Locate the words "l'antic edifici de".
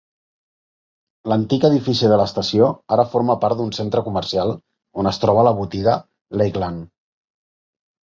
1.31-2.17